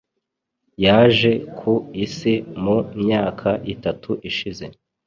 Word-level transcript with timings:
Yaje 0.85 1.31
ku 1.57 1.73
Isi 2.05 2.33
mu 2.63 2.75
myaka 3.01 3.49
itatu 3.73 4.11
ishize 4.29 4.65